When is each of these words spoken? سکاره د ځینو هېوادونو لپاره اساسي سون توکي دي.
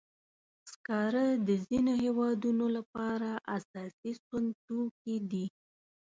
سکاره 0.71 1.25
د 1.47 1.49
ځینو 1.67 1.91
هېوادونو 2.03 2.65
لپاره 2.77 3.29
اساسي 3.57 4.11
سون 4.23 4.43
توکي 4.65 5.17
دي. 5.31 5.45